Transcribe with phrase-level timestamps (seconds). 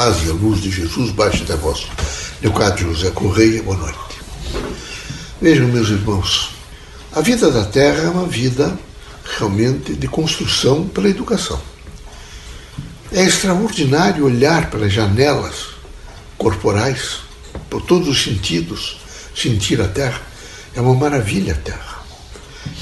[0.00, 1.86] paz e a luz de Jesus baixe até vós.
[2.40, 3.98] Leocádio José Correia, boa noite.
[5.42, 6.52] Vejam, meus irmãos,
[7.12, 8.78] a vida da Terra é uma vida
[9.36, 11.60] realmente de construção pela educação.
[13.12, 15.66] É extraordinário olhar pelas janelas
[16.38, 17.18] corporais,
[17.68, 19.02] por todos os sentidos,
[19.36, 20.22] sentir a Terra.
[20.74, 22.02] É uma maravilha a Terra.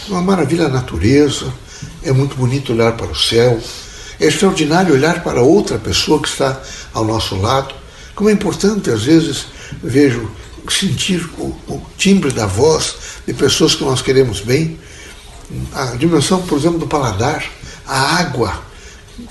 [0.09, 1.53] É uma maravilha a natureza,
[2.01, 3.61] é muito bonito olhar para o céu,
[4.21, 6.61] é extraordinário olhar para outra pessoa que está
[6.93, 7.75] ao nosso lado.
[8.15, 9.47] Como é importante, às vezes,
[9.83, 10.31] vejo,
[10.69, 12.97] sentir o, o timbre da voz
[13.27, 14.79] de pessoas que nós queremos bem.
[15.73, 17.45] A dimensão, por exemplo, do paladar,
[17.87, 18.63] a água,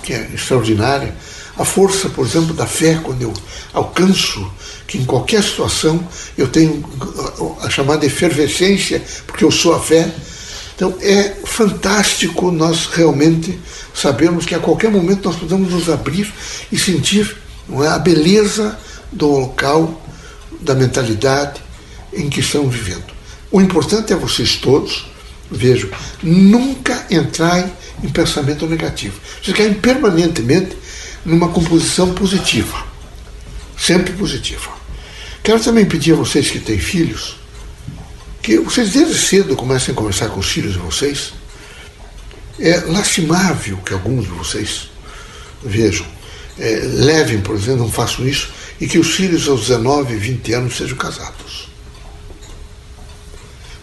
[0.04, 1.16] que é extraordinária.
[1.58, 3.34] A força, por exemplo, da fé, quando eu
[3.74, 4.52] alcanço
[4.88, 6.08] que em qualquer situação
[6.38, 6.84] eu tenho
[7.62, 10.12] a chamada efervescência, porque eu sou a fé.
[10.77, 13.59] Então é fantástico nós realmente
[13.95, 16.31] sabermos que a qualquer momento nós podemos nos abrir
[16.72, 17.35] e sentir
[17.81, 18.77] é, a beleza
[19.12, 19.99] do local,
[20.62, 21.60] da mentalidade
[22.13, 23.05] em que estamos vivendo.
[23.52, 25.07] O importante é vocês todos,
[25.49, 25.90] vejam,
[26.21, 27.68] nunca entrar
[28.04, 29.20] em pensamento negativo.
[29.41, 30.77] Querem permanentemente
[31.26, 32.85] numa composição positiva,
[33.76, 34.70] sempre positiva.
[35.41, 37.37] Quero também pedir a vocês que têm filhos
[38.48, 41.34] que vocês desde cedo comecem a conversar com os filhos de vocês
[42.57, 44.90] é lastimável que alguns de vocês
[45.62, 46.05] vejam,
[46.57, 50.77] é, levem, por exemplo, não façam isso, e que os filhos aos 19, 20 anos
[50.77, 51.68] sejam casados.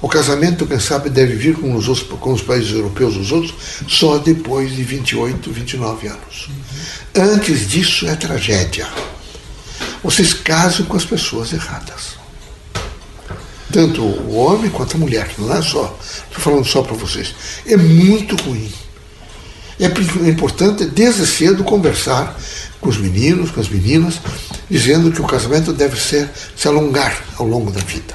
[0.00, 3.54] O casamento, quem sabe, deve vir com os, outros, com os países europeus, os outros,
[3.86, 6.48] só depois de 28, 29 anos.
[7.14, 8.88] Antes disso é tragédia.
[10.02, 12.23] Vocês casam com as pessoas erradas
[13.75, 17.34] tanto o homem quanto a mulher, não é só, estou falando só para vocês.
[17.67, 18.72] É muito ruim.
[19.81, 22.39] É, é importante, desde cedo, conversar
[22.81, 24.20] com os meninos, com as meninas,
[24.70, 28.14] dizendo que o casamento deve ser, se alongar ao longo da vida.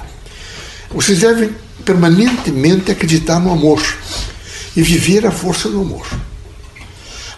[0.91, 3.83] Vocês devem permanentemente acreditar no amor
[4.77, 6.07] e viver a força do amor.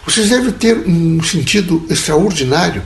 [0.06, 2.84] Vocês devem ter um sentido extraordinário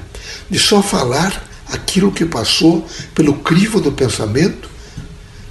[0.48, 4.75] de só falar aquilo que passou pelo crivo do pensamento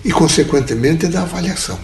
[0.06, 1.80] e, consequentemente, da avaliação.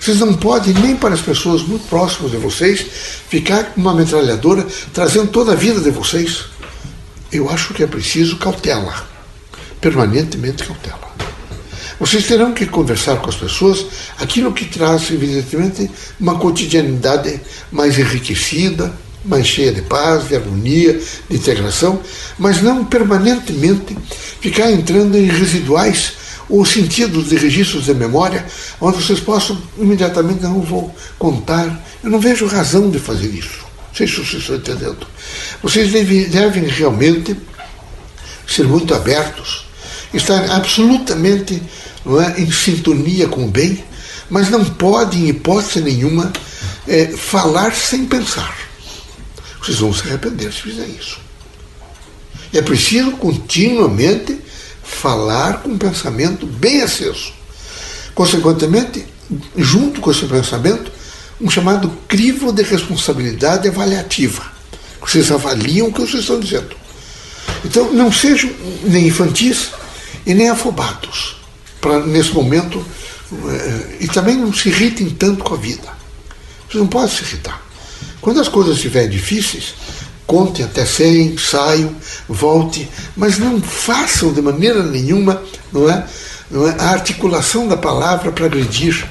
[0.00, 2.84] Vocês não podem, nem para as pessoas muito próximas de vocês,
[3.28, 6.46] ficar com uma metralhadora trazendo toda a vida de vocês.
[7.32, 9.06] Eu acho que é preciso cautela,
[9.80, 11.04] permanentemente cautela.
[11.98, 13.86] Vocês terão que conversar com as pessoas
[14.18, 15.88] aquilo que traz, evidentemente,
[16.18, 18.92] uma cotidianidade mais enriquecida,
[19.24, 21.00] mais cheia de paz, de harmonia,
[21.30, 22.00] de integração,
[22.36, 23.96] mas não permanentemente
[24.40, 28.44] ficar entrando em residuais ou sentidos de registros de memória,
[28.80, 33.64] onde vocês possam imediatamente, não vou contar, eu não vejo razão de fazer isso.
[33.88, 35.06] Não sei se vocês estão entendendo.
[35.62, 37.36] Vocês devem, devem realmente
[38.46, 39.66] ser muito abertos,
[40.12, 41.62] estar absolutamente
[42.04, 43.82] não é, em sintonia com o bem,
[44.28, 46.32] mas não podem, em hipótese nenhuma,
[46.86, 48.54] é, falar sem pensar.
[49.62, 51.18] Vocês vão se arrepender se fizer isso.
[52.52, 54.38] É preciso continuamente
[55.04, 57.30] falar com um pensamento bem aceso.
[58.14, 59.04] Consequentemente,
[59.54, 60.90] junto com esse pensamento,
[61.38, 64.42] um chamado crivo de responsabilidade avaliativa.
[64.98, 66.74] Vocês avaliam o que vocês estão dizendo.
[67.62, 68.50] Então, não sejam
[68.84, 69.72] nem infantis
[70.24, 71.36] e nem afobados
[71.82, 72.82] para nesse momento
[73.30, 75.88] eh, e também não se irritem tanto com a vida.
[76.66, 77.62] Vocês não podem se irritar.
[78.22, 79.74] Quando as coisas estiverem difíceis,
[80.26, 81.94] conte até 100, saiam,
[82.28, 85.42] volte, mas não façam de maneira nenhuma
[85.72, 86.06] não é,
[86.50, 89.06] não é, a articulação da palavra para agredir,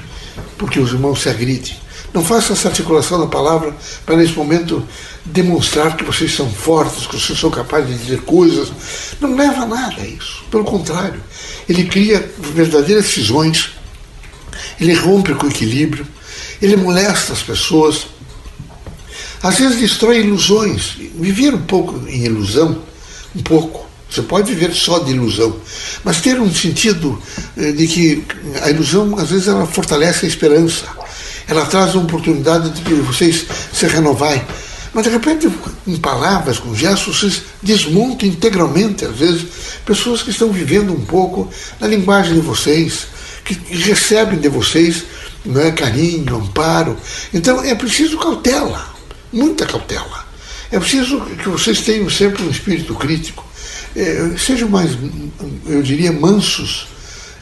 [0.56, 1.76] porque os irmãos se agridem.
[2.12, 3.74] Não façam essa articulação da palavra
[4.06, 4.86] para, nesse momento,
[5.24, 8.72] demonstrar que vocês são fortes, que vocês são capazes de dizer coisas.
[9.20, 10.44] Não leva a nada isso.
[10.48, 11.20] Pelo contrário,
[11.68, 13.70] ele cria verdadeiras cisões,
[14.80, 16.06] ele rompe com o equilíbrio,
[16.62, 18.06] ele molesta as pessoas,
[19.44, 20.96] às vezes destrói ilusões.
[21.20, 22.80] Viver um pouco em ilusão,
[23.36, 23.84] um pouco.
[24.10, 25.54] Você pode viver só de ilusão,
[26.02, 27.20] mas ter um sentido
[27.56, 28.24] eh, de que
[28.62, 30.86] a ilusão, às vezes, ela fortalece a esperança.
[31.46, 34.42] Ela traz uma oportunidade de vocês se renovarem.
[34.94, 35.50] Mas, de repente,
[35.86, 39.44] em palavras, com gestos, vocês desmontam integralmente, às vezes,
[39.84, 43.08] pessoas que estão vivendo um pouco na linguagem de vocês,
[43.44, 45.04] que recebem de vocês
[45.44, 46.96] não é, carinho, amparo.
[47.34, 48.93] Então, é preciso cautela
[49.34, 50.24] muita cautela.
[50.70, 53.44] É preciso que vocês tenham sempre um espírito crítico,
[53.94, 54.92] é, sejam mais,
[55.66, 56.86] eu diria, mansos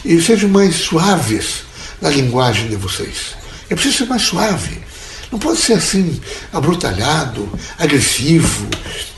[0.04, 1.62] e sejam mais suaves
[2.00, 3.36] na linguagem de vocês.
[3.70, 4.82] É preciso ser mais suave.
[5.30, 6.20] Não pode ser assim,
[6.52, 7.48] abrutalhado,
[7.78, 8.68] agressivo,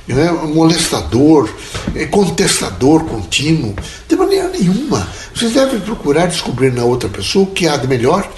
[0.07, 1.49] né, molestador.
[1.95, 3.75] é, contestador contínuo,
[4.09, 5.09] de maneira nenhuma.
[5.35, 8.31] Vocês devem procurar descobrir na outra pessoa o que há de melhor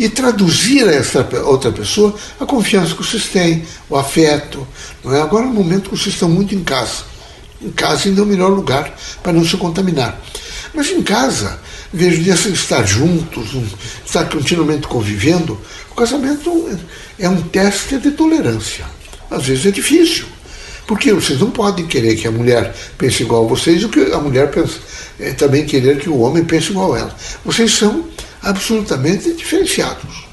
[0.00, 4.66] e traduzir a essa outra pessoa a confiança que vocês têm, o afeto.
[5.04, 5.20] Não é?
[5.20, 7.04] Agora é um momento que vocês estão muito em casa.
[7.60, 10.18] Em casa ainda é o melhor lugar para não se contaminar.
[10.72, 11.60] Mas em casa,
[11.92, 13.50] vejo de estar juntos,
[14.06, 15.60] estar continuamente convivendo,
[15.90, 16.78] o casamento
[17.18, 18.86] é um teste de tolerância.
[19.30, 20.24] Às vezes é difícil.
[20.86, 24.18] Porque vocês não podem querer que a mulher pense igual a vocês, ou que a
[24.18, 24.50] mulher
[25.20, 27.16] é, também querer que o homem pense igual a ela.
[27.44, 28.08] Vocês são
[28.42, 30.26] absolutamente diferenciados.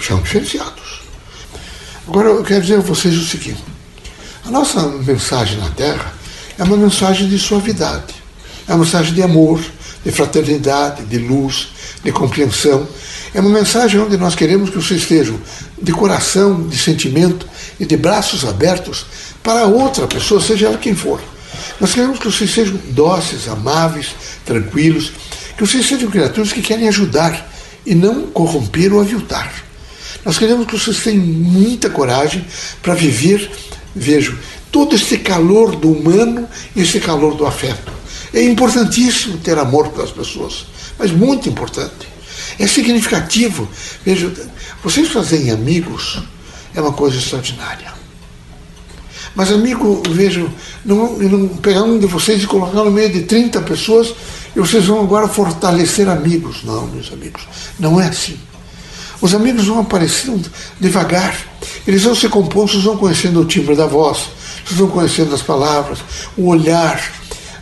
[0.00, 1.02] São diferenciados.
[2.06, 3.62] Agora eu quero dizer a vocês o seguinte:
[4.44, 6.12] a nossa mensagem na Terra
[6.58, 8.14] é uma mensagem de suavidade,
[8.66, 9.60] é uma mensagem de amor,
[10.04, 11.68] de fraternidade, de luz,
[12.02, 12.86] de compreensão.
[13.32, 15.38] É uma mensagem onde nós queremos que vocês estejam
[15.80, 17.46] de coração, de sentimento
[17.78, 19.06] e de braços abertos
[19.42, 21.20] para outra pessoa, seja ela quem for.
[21.80, 24.08] Nós queremos que vocês sejam dóceis, amáveis,
[24.44, 25.12] tranquilos,
[25.60, 27.46] que vocês sejam criaturas que querem ajudar
[27.84, 29.52] e não corromper ou aviltar.
[30.24, 32.46] Nós queremos que vocês tenham muita coragem
[32.80, 33.50] para viver,
[33.94, 34.38] vejo,
[34.72, 37.92] todo esse calor do humano e esse calor do afeto.
[38.32, 40.64] É importantíssimo ter amor pelas pessoas,
[40.98, 42.08] mas muito importante.
[42.58, 43.68] É significativo.
[44.02, 44.32] Veja,
[44.82, 46.22] vocês fazerem amigos
[46.74, 47.92] é uma coisa extraordinária.
[49.34, 50.50] Mas, amigo, vejo,
[50.86, 54.14] não, não pegar um de vocês e colocar no meio de 30 pessoas
[54.54, 56.62] e vocês vão agora fortalecer amigos.
[56.64, 57.42] Não, meus amigos,
[57.78, 58.38] não é assim.
[59.20, 61.36] Os amigos vão aparecendo devagar.
[61.86, 64.30] Eles vão se compostos, vão conhecendo o timbre da voz,
[64.64, 65.98] vocês vão conhecendo as palavras,
[66.36, 67.12] o olhar,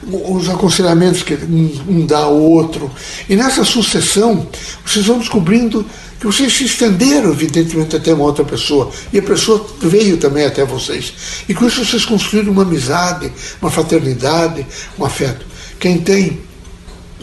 [0.02, 2.91] os aconselhamentos que um dá ao outro.
[3.29, 4.46] E nessa sucessão,
[4.84, 5.84] vocês vão descobrindo
[6.20, 8.91] que vocês se estenderam, evidentemente, até uma outra pessoa.
[9.12, 11.12] E a pessoa veio também até vocês.
[11.49, 14.67] E com isso vocês construíram uma amizade, uma fraternidade,
[14.99, 15.46] um afeto.
[15.79, 16.41] Quem tem,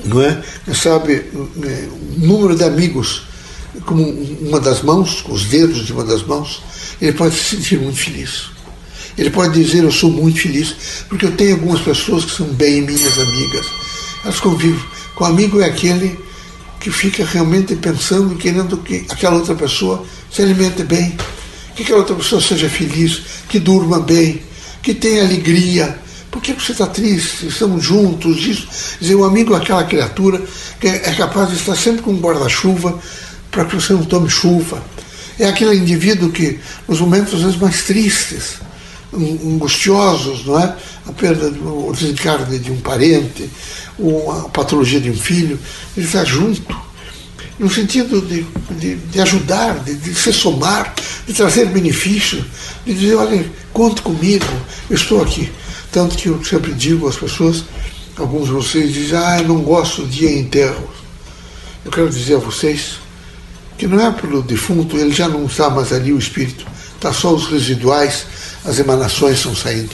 [0.06, 0.42] não é?
[0.74, 3.24] Sabe, o número de amigos
[3.86, 4.04] como
[4.42, 6.62] uma das mãos, com os dedos de uma das mãos,
[7.02, 8.46] ele pode se sentir muito feliz.
[9.18, 10.76] Ele pode dizer: Eu sou muito feliz,
[11.10, 13.66] porque eu tenho algumas pessoas que são bem minhas amigas.
[14.24, 14.80] Elas convivem.
[15.16, 16.20] Com o amigo é aquele
[16.80, 21.18] que fica realmente pensando, querendo que aquela outra pessoa se alimente bem,
[21.76, 24.42] que aquela outra pessoa seja feliz, que durma bem,
[24.82, 26.04] que tenha alegria.
[26.36, 27.48] Por que você está triste?
[27.48, 28.36] Estamos juntos.
[29.00, 30.42] Dizer, o amigo é aquela criatura
[30.82, 33.00] que é capaz de estar sempre com um guarda-chuva
[33.50, 34.84] para que você não tome chuva.
[35.40, 36.60] É aquele indivíduo que,
[36.90, 38.56] nos momentos às vezes mais tristes,
[39.14, 40.76] angustiosos, não é?
[41.08, 43.50] A perda, o desencarne de um parente,
[44.30, 45.58] a patologia de um filho,
[45.96, 46.76] ele está junto,
[47.58, 48.46] no sentido de,
[48.78, 50.94] de, de ajudar, de, de, se somar,
[51.26, 52.44] de trazer benefício,
[52.86, 54.46] de dizer, olha, conte comigo,
[54.90, 55.50] eu estou aqui.
[55.96, 57.64] Tanto que eu sempre digo às pessoas,
[58.18, 60.90] alguns de vocês dizem, ah, eu não gosto do dia enterro.
[61.86, 63.00] Eu quero dizer a vocês
[63.78, 67.34] que não é pelo defunto, ele já não está mais ali, o espírito, está só
[67.34, 68.26] os residuais
[68.66, 69.92] as emanações estão saindo.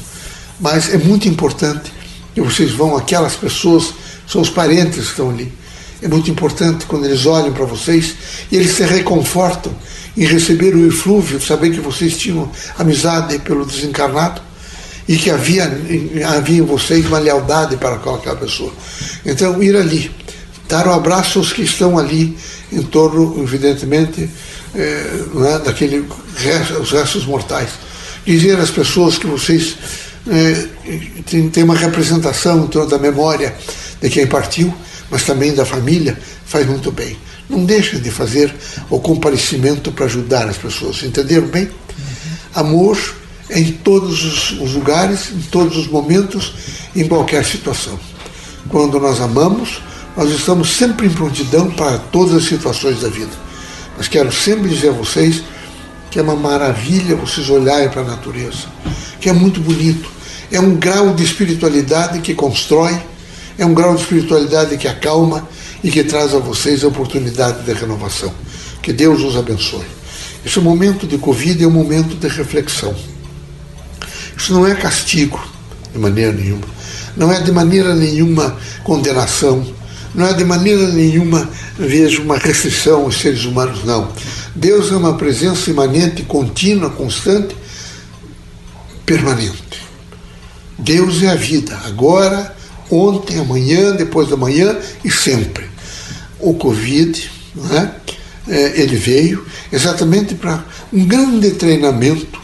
[0.60, 1.94] Mas é muito importante
[2.34, 3.94] que vocês vão, aquelas pessoas,
[4.28, 5.54] são os parentes que estão ali.
[6.02, 8.16] É muito importante quando eles olham para vocês
[8.52, 9.72] e eles se reconfortam
[10.18, 14.50] em receber o eflúvio, saber que vocês tinham amizade pelo desencarnado
[15.12, 15.70] e que havia,
[16.38, 18.72] havia em vocês uma lealdade para aquela pessoa.
[19.26, 20.10] Então, ir ali,
[20.70, 22.38] dar um abraço aos que estão ali
[22.72, 24.30] em torno, evidentemente,
[24.74, 26.08] é, é, daquele
[26.80, 27.72] os restos mortais
[28.26, 29.76] dizer às pessoas que vocês
[30.30, 30.68] é,
[31.52, 33.54] têm uma representação em torno da memória
[34.02, 34.74] de quem partiu,
[35.10, 37.18] mas também da família, faz muito bem.
[37.50, 38.56] Não deixem de fazer
[38.90, 41.04] o comparecimento para ajudar as pessoas.
[41.04, 41.70] Entenderam bem?
[42.56, 42.98] Amor
[43.52, 46.54] em todos os lugares, em todos os momentos,
[46.96, 48.00] em qualquer situação.
[48.70, 49.82] Quando nós amamos,
[50.16, 53.32] nós estamos sempre em prontidão para todas as situações da vida.
[53.98, 55.44] Mas quero sempre dizer a vocês
[56.10, 58.68] que é uma maravilha vocês olharem para a natureza,
[59.20, 60.10] que é muito bonito.
[60.52, 63.02] É um grau de espiritualidade que constrói,
[63.58, 65.48] é um grau de espiritualidade que acalma
[65.82, 68.34] e que traz a vocês a oportunidade de renovação.
[68.82, 69.86] Que Deus os abençoe.
[70.46, 72.94] Esse momento de Covid é um momento de reflexão.
[74.42, 75.40] Isso não é castigo,
[75.94, 76.66] de maneira nenhuma.
[77.16, 79.64] Não é de maneira nenhuma condenação.
[80.16, 84.12] Não é de maneira nenhuma, vejo, uma restrição aos seres humanos, não
[84.56, 87.56] Deus é uma presença imanente, contínua, constante,
[89.06, 89.86] permanente.
[90.78, 92.54] Deus é a vida, agora,
[92.90, 95.66] ontem, amanhã, depois da manhã e sempre.
[96.40, 97.92] O Covid, né,
[98.48, 102.42] ele veio exatamente para um grande treinamento,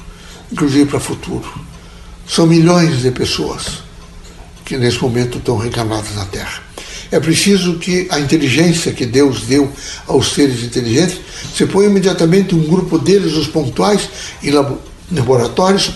[0.52, 1.67] inclusive para o futuro.
[2.28, 3.84] São milhões de pessoas
[4.66, 6.62] que nesse momento estão reencarnados na Terra.
[7.10, 9.72] É preciso que a inteligência que Deus deu
[10.06, 11.20] aos seres inteligentes
[11.56, 14.10] se ponha imediatamente um grupo deles, os pontuais,
[14.44, 14.52] em
[15.12, 15.92] laboratórios,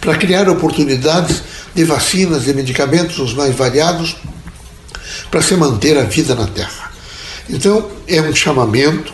[0.00, 1.42] para criar oportunidades
[1.74, 4.16] de vacinas, de medicamentos, os mais variados,
[5.30, 6.92] para se manter a vida na Terra.
[7.50, 9.12] Então, é um chamamento,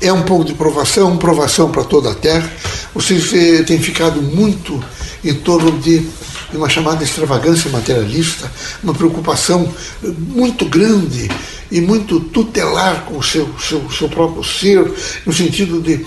[0.00, 2.50] é um pouco de provação, provação para toda a Terra.
[2.94, 4.82] Vocês eh, têm ficado muito
[5.24, 6.06] em torno de
[6.52, 8.50] uma chamada extravagância materialista,
[8.82, 11.28] uma preocupação muito grande
[11.70, 14.92] e muito tutelar com o seu, seu, seu próprio ser,
[15.26, 16.06] no sentido de,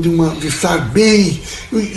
[0.00, 1.40] de, uma, de estar bem,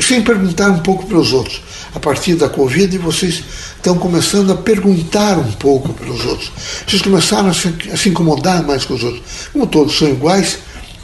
[0.02, 1.62] sem perguntar um pouco para os outros.
[1.94, 3.44] A partir da Covid, vocês
[3.76, 6.52] estão começando a perguntar um pouco para os outros.
[6.88, 9.24] Vocês começaram a se, a se incomodar mais com os outros.
[9.54, 10.58] Como todos são iguais,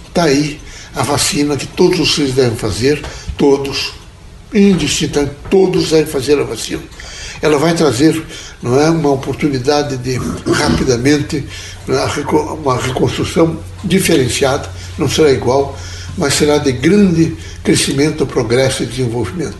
[0.08, 0.60] está aí
[0.96, 3.02] a vacina que todos vocês devem fazer,
[3.38, 4.01] todos
[4.54, 6.82] indistintamente, todos devem fazer a vacina.
[7.42, 8.22] Ela vai trazer
[8.62, 10.20] não é, uma oportunidade de
[10.52, 11.44] rapidamente
[11.88, 15.78] é, uma reconstrução diferenciada, não será igual,
[16.18, 19.58] mas será de grande crescimento, progresso e desenvolvimento.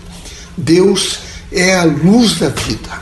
[0.58, 1.20] Deus
[1.52, 3.02] é a luz da vida,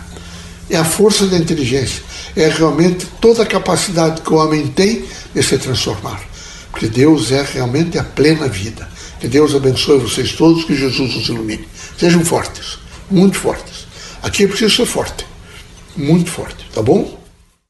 [0.69, 2.01] é a força da inteligência,
[2.35, 5.03] é realmente toda a capacidade que o homem tem
[5.33, 6.21] de se transformar.
[6.71, 8.87] Porque Deus é realmente a plena vida.
[9.19, 11.67] Que Deus abençoe vocês todos, que Jesus os ilumine.
[11.99, 12.79] Sejam fortes,
[13.11, 13.85] muito fortes.
[14.23, 15.25] Aqui é preciso ser forte,
[15.97, 17.18] muito forte, tá bom?